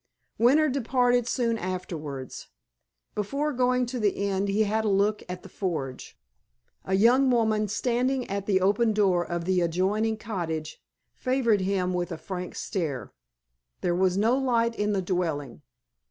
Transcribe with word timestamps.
Winter 0.39 0.67
departed 0.67 1.27
soon 1.27 1.59
afterwards. 1.59 2.47
Before 3.13 3.53
going 3.53 3.85
to 3.85 3.99
the 3.99 4.15
inn 4.15 4.47
he 4.47 4.63
had 4.63 4.83
a 4.83 4.89
look 4.89 5.21
at 5.29 5.43
the 5.43 5.47
forge. 5.47 6.17
A 6.85 6.95
young 6.95 7.29
woman, 7.29 7.67
standing 7.67 8.27
at 8.27 8.47
the 8.47 8.61
open 8.61 8.93
door 8.93 9.23
of 9.23 9.45
the 9.45 9.61
adjoining 9.61 10.17
cottage, 10.17 10.81
favored 11.13 11.61
him 11.61 11.93
with 11.93 12.11
a 12.11 12.17
frank 12.17 12.55
stare. 12.55 13.13
There 13.81 13.93
was 13.93 14.17
no 14.17 14.35
light 14.39 14.73
in 14.73 14.93
the 14.93 15.03
dwelling. 15.03 15.61